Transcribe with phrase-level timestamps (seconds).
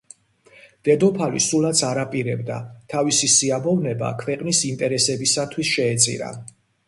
[0.87, 2.57] დედოფალი სულაც არ აპირებდა
[2.95, 6.33] თავისი სიამოვნება ქვეყნის ინტერესებისათვის შეეწირა.